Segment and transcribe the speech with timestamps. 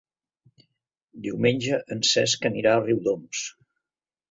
[1.25, 3.47] Diumenge en Cesc anirà a Riudoms.